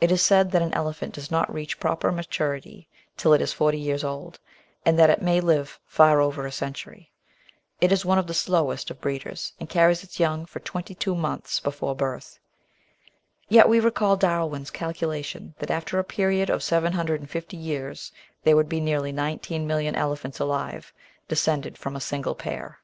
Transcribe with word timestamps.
It 0.00 0.10
is 0.10 0.20
said 0.20 0.50
that 0.50 0.62
an 0.62 0.74
elephant 0.74 1.14
does 1.14 1.28
hot 1.28 1.54
reach 1.54 1.78
proper 1.78 2.10
maturity 2.10 2.88
till 3.16 3.32
it 3.32 3.40
is 3.40 3.52
forty 3.52 3.78
years 3.78 4.02
old, 4.02 4.40
and 4.84 4.98
that 4.98 5.10
it 5.10 5.22
may 5.22 5.40
live 5.40 5.78
far 5.86 6.20
over 6.20 6.44
a 6.44 6.50
century. 6.50 7.12
It 7.80 7.92
is 7.92 8.04
one 8.04 8.18
of 8.18 8.26
the 8.26 8.34
slowest 8.34 8.90
of 8.90 9.00
breeders 9.00 9.52
and 9.60 9.68
carries 9.68 10.02
its 10.02 10.18
young 10.18 10.44
for 10.44 10.58
twenty 10.58 10.92
two 10.96 11.14
months 11.14 11.60
before 11.60 11.94
birth. 11.94 12.40
Yet 13.48 13.68
we 13.68 13.78
recall 13.78 14.16
Darwin's 14.16 14.72
calculation 14.72 15.54
that 15.60 15.70
after 15.70 16.00
a 16.00 16.02
period 16.02 16.50
of 16.50 16.64
750 16.64 17.56
years 17.56 18.10
there 18.42 18.56
would 18.56 18.68
be 18.68 18.80
nearly 18.80 19.12
nineteen 19.12 19.68
million 19.68 19.94
elephants 19.94 20.40
alive, 20.40 20.92
descended 21.28 21.78
from 21.78 21.94
a 21.94 22.00
single 22.00 22.34
pair. 22.34 22.80